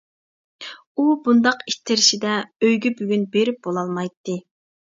ئۇ 0.95 1.05
بۇنداق 1.27 1.61
ئىتتىرىشىدە 1.67 2.33
ئۆيىگە 2.41 2.95
بۈگۈن 3.03 3.31
بېرىپ 3.39 3.63
بولالمايتتى. 3.71 4.43